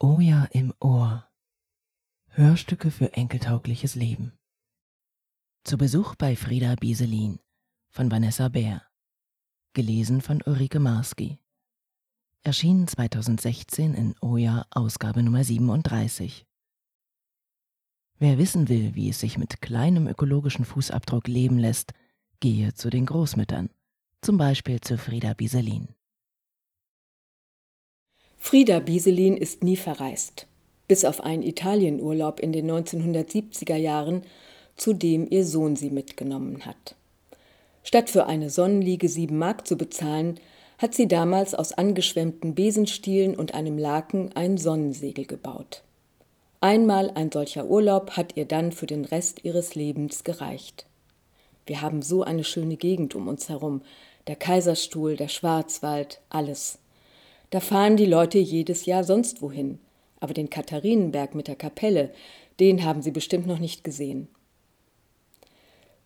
[0.00, 1.28] Oh ja im Ohr.
[2.28, 4.38] Hörstücke für enkeltaugliches Leben.
[5.64, 7.40] Zu Besuch bei Frieda Bieselin
[7.90, 8.84] von Vanessa Bär.
[9.72, 11.40] Gelesen von Ulrike Marski.
[12.44, 16.46] Erschienen 2016 in Oja Ausgabe Nummer 37.
[18.18, 21.92] Wer wissen will, wie es sich mit kleinem ökologischen Fußabdruck leben lässt,
[22.38, 23.70] gehe zu den Großmüttern,
[24.20, 25.97] zum Beispiel zu Frieda Bieselin.
[28.38, 30.46] Frieda Bieselin ist nie verreist,
[30.86, 34.22] bis auf einen Italienurlaub in den 1970er Jahren,
[34.76, 36.94] zu dem ihr Sohn sie mitgenommen hat.
[37.82, 40.38] Statt für eine Sonnenliege sieben Mark zu bezahlen,
[40.78, 45.82] hat sie damals aus angeschwemmten Besenstielen und einem Laken ein Sonnensegel gebaut.
[46.60, 50.86] Einmal ein solcher Urlaub hat ihr dann für den Rest ihres Lebens gereicht.
[51.66, 53.82] Wir haben so eine schöne Gegend um uns herum,
[54.26, 56.78] der Kaiserstuhl, der Schwarzwald, alles.
[57.50, 59.78] Da fahren die Leute jedes Jahr sonst wohin.
[60.20, 62.10] Aber den Katharinenberg mit der Kapelle,
[62.60, 64.28] den haben sie bestimmt noch nicht gesehen.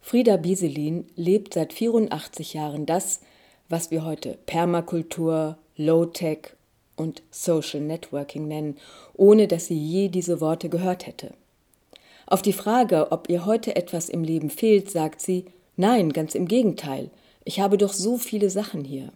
[0.01, 3.21] Frieda Bieselin lebt seit 84 Jahren das,
[3.69, 6.55] was wir heute Permakultur, Low-Tech
[6.97, 8.77] und Social Networking nennen,
[9.15, 11.33] ohne dass sie je diese Worte gehört hätte.
[12.27, 16.47] Auf die Frage, ob ihr heute etwas im Leben fehlt, sagt sie, nein, ganz im
[16.47, 17.11] Gegenteil,
[17.45, 19.13] ich habe doch so viele Sachen hier.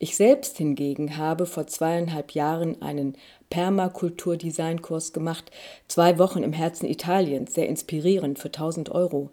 [0.00, 3.16] Ich selbst hingegen habe vor zweieinhalb Jahren einen
[3.50, 5.50] Permakultur-Design-Kurs gemacht,
[5.88, 9.30] zwei Wochen im Herzen Italiens, sehr inspirierend für 1000 Euro.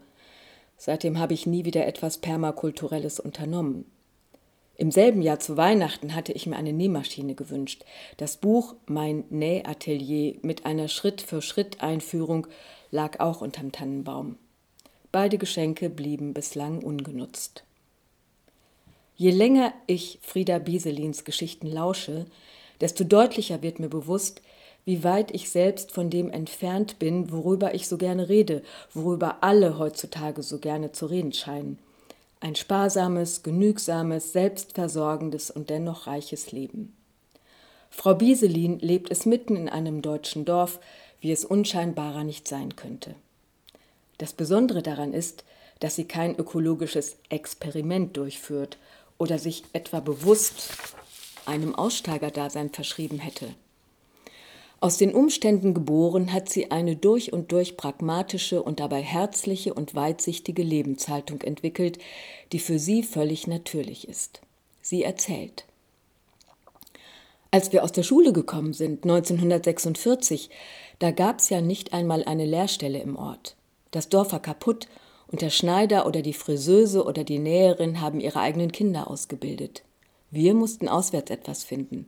[0.76, 3.84] Seitdem habe ich nie wieder etwas Permakulturelles unternommen.
[4.78, 7.84] Im selben Jahr zu Weihnachten hatte ich mir eine Nähmaschine gewünscht.
[8.18, 12.48] Das Buch Mein Nähatelier mit einer Schritt-für-Schritt-Einführung
[12.90, 14.36] lag auch unterm Tannenbaum.
[15.12, 17.65] Beide Geschenke blieben bislang ungenutzt.
[19.16, 22.26] Je länger ich Frieda Bieselins Geschichten lausche,
[22.82, 24.42] desto deutlicher wird mir bewusst,
[24.84, 28.62] wie weit ich selbst von dem entfernt bin, worüber ich so gerne rede,
[28.92, 31.78] worüber alle heutzutage so gerne zu reden scheinen.
[32.40, 36.94] Ein sparsames, genügsames, selbstversorgendes und dennoch reiches Leben.
[37.90, 40.78] Frau Bieselin lebt es mitten in einem deutschen Dorf,
[41.20, 43.14] wie es unscheinbarer nicht sein könnte.
[44.18, 45.44] Das Besondere daran ist,
[45.80, 48.76] dass sie kein ökologisches Experiment durchführt
[49.18, 50.70] oder sich etwa bewusst
[51.46, 53.54] einem Aussteigerdasein verschrieben hätte.
[54.78, 59.94] Aus den Umständen geboren hat sie eine durch und durch pragmatische und dabei herzliche und
[59.94, 61.98] weitsichtige Lebenshaltung entwickelt,
[62.52, 64.42] die für sie völlig natürlich ist.
[64.82, 65.64] Sie erzählt.
[67.50, 70.50] Als wir aus der Schule gekommen sind, 1946,
[70.98, 73.56] da gab es ja nicht einmal eine Lehrstelle im Ort.
[73.92, 74.88] Das Dorf war kaputt
[75.28, 79.82] und der Schneider oder die Friseuse oder die Näherin haben ihre eigenen Kinder ausgebildet.
[80.30, 82.06] Wir mussten auswärts etwas finden.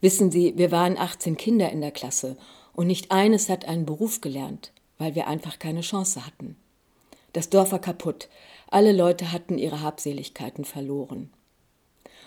[0.00, 2.36] Wissen Sie, wir waren 18 Kinder in der Klasse
[2.74, 6.56] und nicht eines hat einen Beruf gelernt, weil wir einfach keine Chance hatten.
[7.32, 8.28] Das Dorf war kaputt,
[8.70, 11.30] alle Leute hatten ihre Habseligkeiten verloren.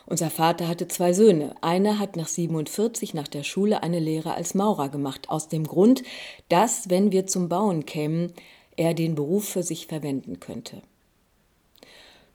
[0.08, 1.56] Unser Vater hatte zwei Söhne.
[1.62, 6.04] Einer hat nach 47 nach der Schule eine Lehre als Maurer gemacht, aus dem Grund,
[6.48, 8.32] dass, wenn wir zum Bauen kämen,
[8.78, 10.82] er den Beruf für sich verwenden könnte.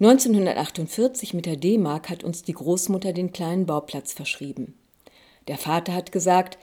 [0.01, 4.75] 1948 mit der D-Mark hat uns die Großmutter den kleinen Bauplatz verschrieben.
[5.47, 6.57] Der Vater hat gesagt,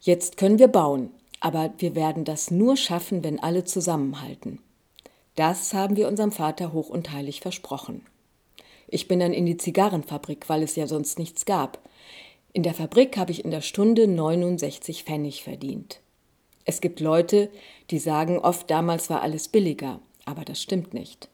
[0.00, 1.10] jetzt können wir bauen,
[1.40, 4.58] aber wir werden das nur schaffen, wenn alle zusammenhalten.
[5.36, 8.04] Das haben wir unserem Vater hoch und heilig versprochen.
[8.88, 11.78] Ich bin dann in die Zigarrenfabrik, weil es ja sonst nichts gab.
[12.52, 16.01] In der Fabrik habe ich in der Stunde 69 Pfennig verdient.
[16.64, 17.50] Es gibt Leute,
[17.90, 21.28] die sagen oft, damals war alles billiger, aber das stimmt nicht.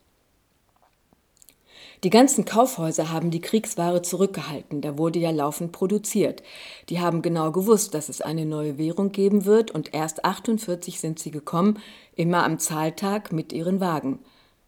[2.05, 6.43] Die ganzen Kaufhäuser haben die Kriegsware zurückgehalten, da wurde ja laufend produziert.
[6.87, 11.19] Die haben genau gewusst, dass es eine neue Währung geben wird und erst 48 sind
[11.19, 11.77] sie gekommen,
[12.15, 14.19] immer am Zahltag mit ihren Wagen.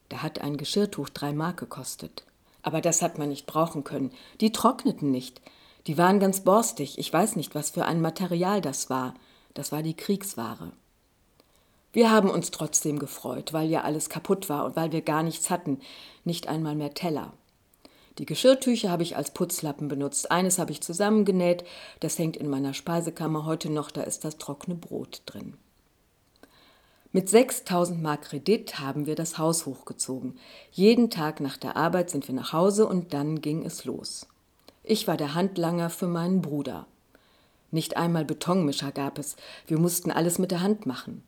[0.09, 2.25] Da hat ein Geschirrtuch drei Mark gekostet.
[2.63, 4.11] Aber das hat man nicht brauchen können.
[4.41, 5.41] Die trockneten nicht.
[5.87, 6.99] Die waren ganz borstig.
[6.99, 9.13] Ich weiß nicht, was für ein Material das war.
[9.53, 10.71] Das war die Kriegsware.
[11.93, 15.49] Wir haben uns trotzdem gefreut, weil ja alles kaputt war und weil wir gar nichts
[15.49, 15.79] hatten,
[16.23, 17.33] nicht einmal mehr Teller.
[18.17, 20.31] Die Geschirrtücher habe ich als Putzlappen benutzt.
[20.31, 21.65] Eines habe ich zusammengenäht,
[21.99, 25.57] das hängt in meiner Speisekammer heute noch, da ist das trockene Brot drin.
[27.13, 30.37] Mit 6000 Mark Kredit haben wir das Haus hochgezogen.
[30.71, 34.27] Jeden Tag nach der Arbeit sind wir nach Hause und dann ging es los.
[34.83, 36.87] Ich war der Handlanger für meinen Bruder.
[37.71, 39.37] Nicht einmal Betonmischer gab es.
[39.65, 41.23] Wir mussten alles mit der Hand machen.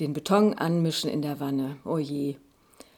[0.00, 1.76] Den Beton anmischen in der Wanne.
[1.84, 2.36] Oh je.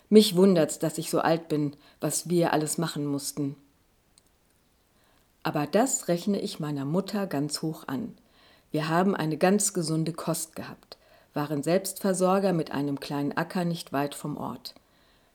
[0.09, 3.55] Mich wundert's, dass ich so alt bin, was wir alles machen mussten.
[5.43, 8.17] Aber das rechne ich meiner Mutter ganz hoch an.
[8.73, 10.97] Wir haben eine ganz gesunde Kost gehabt,
[11.33, 14.75] waren Selbstversorger mit einem kleinen Acker nicht weit vom Ort.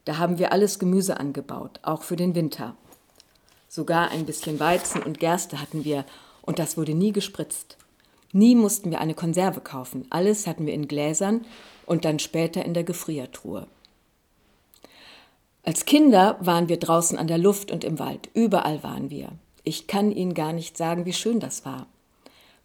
[0.06, 2.76] Da haben wir alles Gemüse angebaut, auch für den Winter.
[3.68, 6.06] Sogar ein bisschen Weizen und Gerste hatten wir,
[6.46, 7.78] und das wurde nie gespritzt.
[8.32, 11.46] Nie mussten wir eine Konserve kaufen, alles hatten wir in Gläsern
[11.86, 13.68] und dann später in der Gefriertruhe.
[15.64, 19.30] Als Kinder waren wir draußen an der Luft und im Wald, überall waren wir.
[19.64, 21.88] Ich kann Ihnen gar nicht sagen, wie schön das war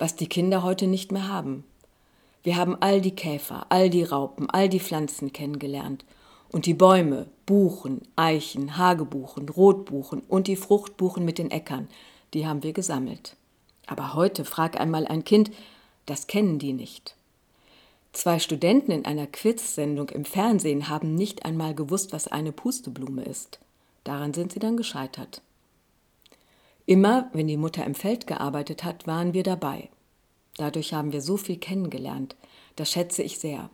[0.00, 1.62] was die Kinder heute nicht mehr haben.
[2.42, 6.04] Wir haben all die Käfer, all die Raupen, all die Pflanzen kennengelernt.
[6.50, 11.86] Und die Bäume, Buchen, Eichen, Hagebuchen, Rotbuchen und die Fruchtbuchen mit den Äckern,
[12.32, 13.36] die haben wir gesammelt.
[13.90, 15.50] Aber heute frag einmal ein Kind,
[16.06, 17.16] das kennen die nicht.
[18.12, 23.58] Zwei Studenten in einer Quiz-Sendung im Fernsehen haben nicht einmal gewusst, was eine Pusteblume ist.
[24.04, 25.42] Daran sind sie dann gescheitert.
[26.86, 29.88] Immer, wenn die Mutter im Feld gearbeitet hat, waren wir dabei.
[30.56, 32.36] Dadurch haben wir so viel kennengelernt.
[32.76, 33.70] Das schätze ich sehr.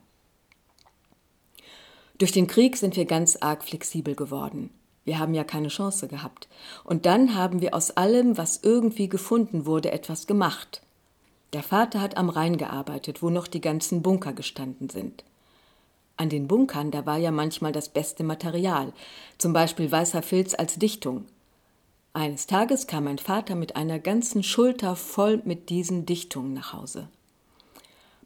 [2.17, 4.71] Durch den Krieg sind wir ganz arg flexibel geworden.
[5.07, 6.49] Wir haben ja keine Chance gehabt.
[6.85, 10.83] Und dann haben wir aus allem, was irgendwie gefunden wurde, etwas gemacht.
[11.53, 15.25] Der Vater hat am Rhein gearbeitet, wo noch die ganzen Bunker gestanden sind.
[16.17, 18.93] An den Bunkern, da war ja manchmal das beste Material,
[19.39, 21.27] zum Beispiel weißer Filz als Dichtung.
[22.13, 27.09] Eines Tages kam mein Vater mit einer ganzen Schulter voll mit diesen Dichtungen nach Hause.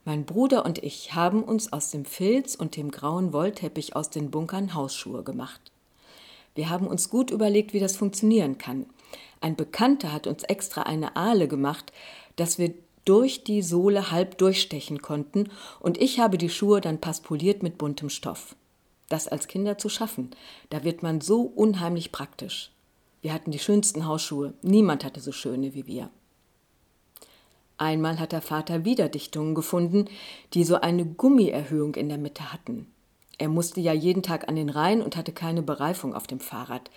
[0.06, 4.30] Mein Bruder und ich haben uns aus dem Filz und dem grauen Wollteppich aus den
[4.30, 5.60] Bunkern Hausschuhe gemacht.
[6.54, 8.86] Wir haben uns gut überlegt, wie das funktionieren kann.
[9.40, 11.92] Ein Bekannter hat uns extra eine Ahle gemacht,
[12.36, 12.74] dass wir
[13.04, 15.48] durch die Sohle halb durchstechen konnten,
[15.80, 18.54] und ich habe die Schuhe dann paspoliert mit buntem Stoff.
[19.08, 20.30] Das als Kinder zu schaffen,
[20.68, 22.70] da wird man so unheimlich praktisch.
[23.22, 24.54] Wir hatten die schönsten Hausschuhe.
[24.62, 26.10] Niemand hatte so schöne wie wir.
[27.76, 30.04] Einmal hat der Vater wieder Dichtungen gefunden,
[30.54, 32.86] die so eine Gummierhöhung in der Mitte hatten.
[33.40, 36.90] Er musste ja jeden Tag an den Rhein und hatte keine Bereifung auf dem Fahrrad.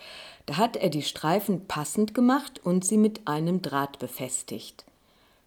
[0.46, 4.84] Da hat er die Streifen passend gemacht und sie mit einem Draht befestigt.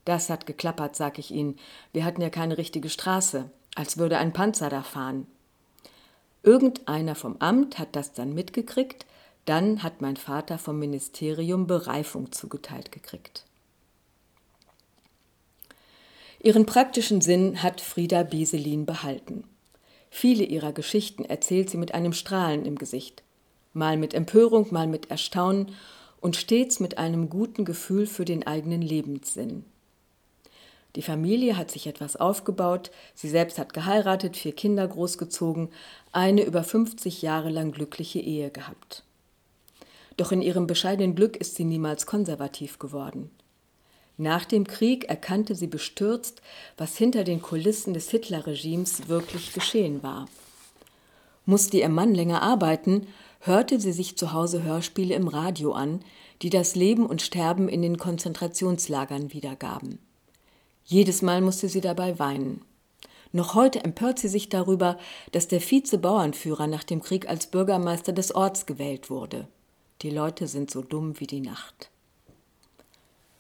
[0.07, 1.59] Das hat geklappert, sag ich Ihnen.
[1.93, 5.27] Wir hatten ja keine richtige Straße, als würde ein Panzer da fahren.
[6.43, 9.05] Irgendeiner vom Amt hat das dann mitgekriegt,
[9.45, 13.45] dann hat mein Vater vom Ministerium Bereifung zugeteilt gekriegt.
[16.41, 19.45] Ihren praktischen Sinn hat Frieda Bieselin behalten.
[20.19, 23.23] Viele ihrer Geschichten erzählt sie mit einem Strahlen im Gesicht,
[23.75, 25.73] mal mit Empörung, mal mit Erstaunen
[26.23, 29.67] und stets mit einem guten Gefühl für den eigenen Lebenssinn.
[30.95, 35.69] Die Familie hat sich etwas aufgebaut, sie selbst hat geheiratet, vier Kinder großgezogen,
[36.13, 39.05] eine über 50 Jahre lang glückliche Ehe gehabt.
[40.17, 43.31] Doch in ihrem bescheidenen Glück ist sie niemals konservativ geworden.
[44.19, 46.41] Nach dem Krieg erkannte sie bestürzt,
[46.77, 50.27] was hinter den Kulissen des Hitlerregimes wirklich geschehen war.
[51.45, 53.07] Musste ihr Mann länger arbeiten,
[53.41, 56.01] hörte sie sich zu Hause Hörspiele im Radio an,
[56.43, 59.99] die das Leben und Sterben in den Konzentrationslagern wiedergaben.
[60.85, 62.63] Jedes Mal musste sie dabei weinen.
[63.33, 64.99] Noch heute empört sie sich darüber,
[65.33, 69.47] dass der Vize-Bauernführer nach dem Krieg als Bürgermeister des Orts gewählt wurde.
[70.03, 71.91] Die Leute sind so dumm wie die Nacht.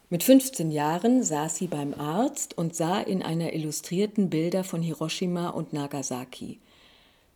[0.08, 5.48] Mit 15 Jahren saß sie beim Arzt und sah in einer illustrierten Bilder von Hiroshima
[5.48, 6.60] und Nagasaki.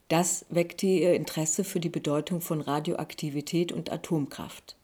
[0.07, 4.77] Das weckte ihr Interesse für die Bedeutung von Radioaktivität und Atomkraft.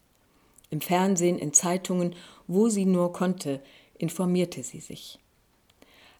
[0.71, 2.17] Im Fernsehen, in Zeitungen,
[2.49, 3.61] wo sie nur konnte,
[3.99, 5.21] informierte sie sich.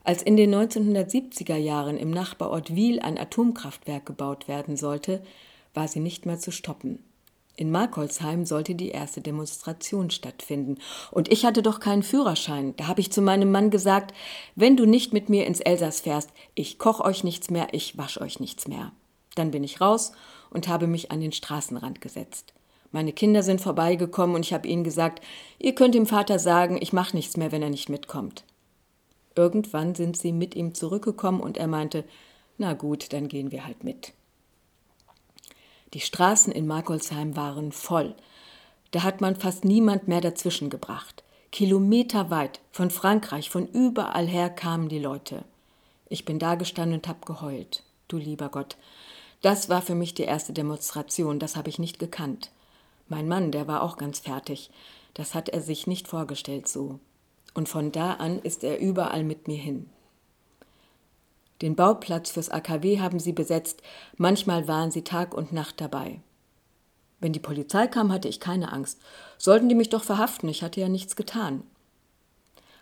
[0.05, 5.21] Als in den 1970er Jahren im Nachbarort Wiel ein Atomkraftwerk gebaut werden sollte,
[5.73, 7.03] war sie nicht mehr zu stoppen.
[7.59, 10.77] In Markolsheim sollte die erste Demonstration stattfinden.
[11.09, 12.75] Und ich hatte doch keinen Führerschein.
[12.77, 14.13] Da habe ich zu meinem Mann gesagt,
[14.55, 18.21] wenn du nicht mit mir ins Elsass fährst, ich koch euch nichts mehr, ich wasch
[18.21, 18.91] euch nichts mehr.
[19.33, 20.11] Dann bin ich raus
[20.51, 22.53] und habe mich an den Straßenrand gesetzt.
[22.91, 25.25] Meine Kinder sind vorbeigekommen und ich habe ihnen gesagt,
[25.57, 28.43] ihr könnt dem Vater sagen, ich mache nichts mehr, wenn er nicht mitkommt.
[29.35, 32.03] Irgendwann sind sie mit ihm zurückgekommen und er meinte,
[32.59, 34.13] na gut, dann gehen wir halt mit.
[35.97, 38.13] Die Straßen in Markolsheim waren voll.
[38.91, 41.23] Da hat man fast niemand mehr dazwischen gebracht.
[41.51, 45.43] Kilometerweit, von Frankreich, von überall her kamen die Leute.
[46.07, 47.81] Ich bin da gestanden und hab geheult.
[48.09, 48.77] Du lieber Gott.
[49.41, 52.51] Das war für mich die erste Demonstration, das habe ich nicht gekannt.
[53.09, 54.69] Mein Mann, der war auch ganz fertig.
[55.15, 56.99] Das hat er sich nicht vorgestellt so.
[57.55, 59.89] Und von da an ist er überall mit mir hin.
[61.61, 63.81] Den Bauplatz fürs AKW haben sie besetzt,
[64.17, 66.21] manchmal waren sie Tag und Nacht dabei.
[67.19, 68.99] Wenn die Polizei kam, hatte ich keine Angst.
[69.37, 71.63] Sollten die mich doch verhaften, ich hatte ja nichts getan.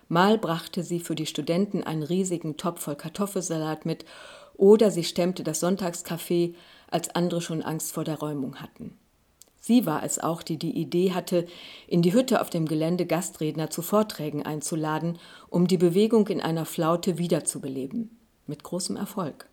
[0.08, 4.04] Mal brachte sie für die Studenten einen riesigen Topf voll Kartoffelsalat mit
[4.54, 6.54] oder sie stemmte das Sonntagskaffee,
[6.88, 8.96] als andere schon Angst vor der Räumung hatten.
[9.60, 11.46] Sie war es auch, die die Idee hatte,
[11.88, 15.18] in die Hütte auf dem Gelände Gastredner zu Vorträgen einzuladen,
[15.48, 18.16] um die Bewegung in einer Flaute wiederzubeleben.
[18.46, 19.46] Mit großem Erfolg.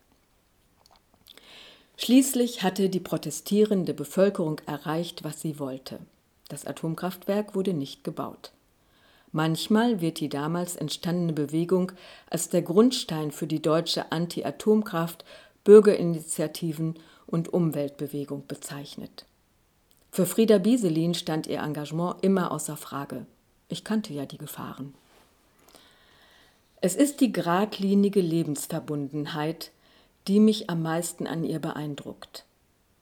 [1.97, 5.99] Schließlich hatte die protestierende Bevölkerung erreicht, was sie wollte.
[6.49, 8.51] Das Atomkraftwerk wurde nicht gebaut.
[9.31, 11.91] Manchmal wird die damals entstandene Bewegung
[12.29, 15.25] als der Grundstein für die deutsche Anti-Atomkraft,
[15.63, 19.25] Bürgerinitiativen und Umweltbewegung bezeichnet.
[20.11, 23.25] Für Frieda Bieselin stand ihr Engagement immer außer Frage.
[23.69, 24.93] Ich kannte ja die Gefahren.
[26.85, 29.71] Es ist die geradlinige Lebensverbundenheit,
[30.27, 32.43] die mich am meisten an ihr beeindruckt.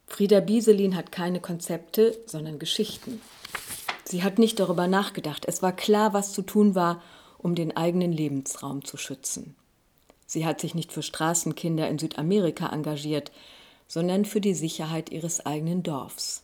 [0.06, 3.20] Frieda Bieselin hat keine Konzepte, sondern Geschichten.
[4.04, 5.46] Sie hat nicht darüber nachgedacht.
[5.48, 7.02] Es war klar, was zu tun war,
[7.40, 9.56] um den eigenen Lebensraum zu schützen.
[10.28, 13.32] Sie hat sich nicht für Straßenkinder in Südamerika engagiert,
[13.88, 16.44] sondern für die Sicherheit ihres eigenen Dorfs.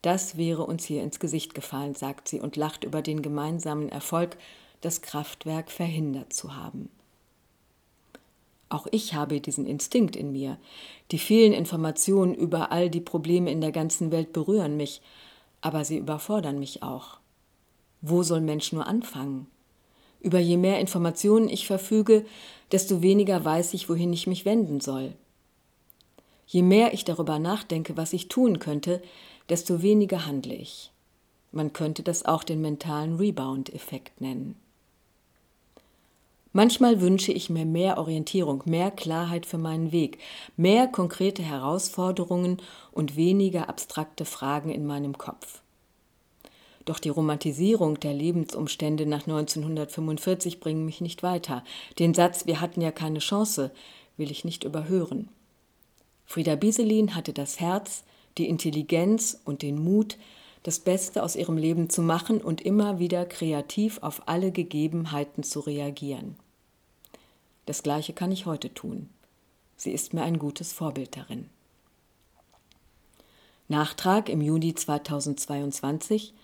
[0.00, 4.38] Das wäre uns hier ins Gesicht gefallen, sagt sie und lacht über den gemeinsamen Erfolg,
[4.84, 6.88] das Kraftwerk verhindert zu haben.
[8.68, 10.58] Auch ich habe diesen Instinkt in mir.
[11.10, 15.00] Die vielen Informationen über all die Probleme in der ganzen Welt berühren mich,
[15.60, 17.18] aber sie überfordern mich auch.
[18.00, 19.46] Wo soll Mensch nur anfangen?
[20.20, 22.24] Über je mehr Informationen ich verfüge,
[22.72, 25.14] desto weniger weiß ich, wohin ich mich wenden soll.
[26.46, 29.02] Je mehr ich darüber nachdenke, was ich tun könnte,
[29.48, 30.90] desto weniger handle ich.
[31.52, 34.56] Man könnte das auch den mentalen Rebound-Effekt nennen.
[36.56, 40.18] Manchmal wünsche ich mir mehr Orientierung, mehr Klarheit für meinen Weg,
[40.56, 42.58] mehr konkrete Herausforderungen
[42.92, 45.62] und weniger abstrakte Fragen in meinem Kopf.
[46.84, 51.64] Doch die Romantisierung der Lebensumstände nach 1945 bringen mich nicht weiter.
[51.98, 53.72] Den Satz, wir hatten ja keine Chance,
[54.16, 55.30] will ich nicht überhören.
[56.24, 58.04] Frieda Bieselin hatte das Herz,
[58.38, 60.18] die Intelligenz und den Mut,
[60.62, 65.58] das Beste aus ihrem Leben zu machen und immer wieder kreativ auf alle Gegebenheiten zu
[65.58, 66.36] reagieren.
[67.66, 69.08] Das Gleiche kann ich heute tun.
[69.76, 71.48] Sie ist mir ein gutes Vorbild darin.
[73.68, 76.34] Nachtrag im Juni 2022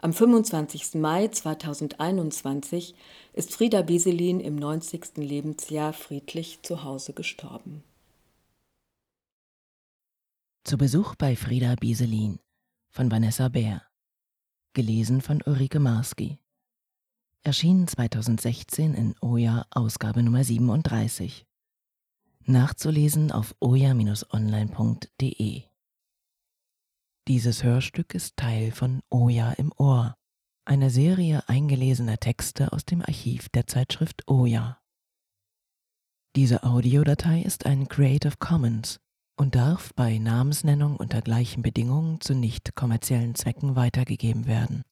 [0.00, 0.94] am 25.
[0.94, 2.94] Mai 2021
[3.32, 5.16] ist Frieda Bieselin im 90.
[5.16, 7.82] Lebensjahr friedlich zu Hause gestorben.
[10.64, 12.38] Zu Besuch bei Frieda Bieselin
[12.90, 13.82] von Vanessa Bär.
[14.74, 16.38] Gelesen von Ulrike Marski.
[17.44, 21.46] Erschien 2016 in Oja Ausgabe Nummer 37.
[22.44, 25.62] Nachzulesen auf oja-online.de.
[27.28, 30.16] Dieses Hörstück ist Teil von Oja im Ohr,
[30.64, 34.80] einer Serie eingelesener Texte aus dem Archiv der Zeitschrift Oja.
[36.34, 39.00] Diese Audiodatei ist ein Creative Commons
[39.36, 44.84] und darf bei Namensnennung unter gleichen Bedingungen zu nicht kommerziellen Zwecken weitergegeben werden